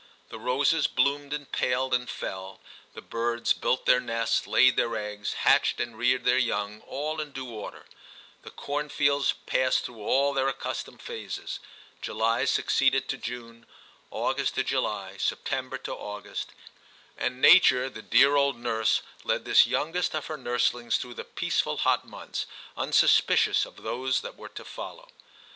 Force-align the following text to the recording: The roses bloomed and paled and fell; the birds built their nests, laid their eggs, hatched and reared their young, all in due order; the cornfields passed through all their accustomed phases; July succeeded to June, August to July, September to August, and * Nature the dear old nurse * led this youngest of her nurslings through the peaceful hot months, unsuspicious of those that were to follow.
The 0.29 0.39
roses 0.39 0.87
bloomed 0.87 1.31
and 1.31 1.51
paled 1.51 1.93
and 1.93 2.09
fell; 2.09 2.59
the 2.95 3.03
birds 3.03 3.53
built 3.53 3.85
their 3.85 3.99
nests, 3.99 4.47
laid 4.47 4.75
their 4.75 4.95
eggs, 4.97 5.33
hatched 5.45 5.79
and 5.79 5.95
reared 5.95 6.23
their 6.25 6.39
young, 6.39 6.81
all 6.87 7.21
in 7.21 7.31
due 7.31 7.47
order; 7.51 7.85
the 8.41 8.49
cornfields 8.49 9.33
passed 9.45 9.81
through 9.85 10.01
all 10.01 10.33
their 10.33 10.47
accustomed 10.47 11.03
phases; 11.03 11.59
July 12.01 12.45
succeeded 12.45 13.07
to 13.09 13.17
June, 13.19 13.67
August 14.09 14.55
to 14.55 14.63
July, 14.63 15.17
September 15.17 15.77
to 15.77 15.93
August, 15.93 16.51
and 17.15 17.39
* 17.39 17.39
Nature 17.39 17.87
the 17.87 18.01
dear 18.01 18.35
old 18.35 18.57
nurse 18.57 19.03
* 19.13 19.23
led 19.23 19.45
this 19.45 19.67
youngest 19.67 20.15
of 20.15 20.25
her 20.25 20.35
nurslings 20.35 20.97
through 20.97 21.13
the 21.13 21.23
peaceful 21.23 21.77
hot 21.77 22.07
months, 22.07 22.47
unsuspicious 22.75 23.65
of 23.67 23.83
those 23.83 24.21
that 24.21 24.35
were 24.35 24.49
to 24.49 24.65
follow. 24.65 25.09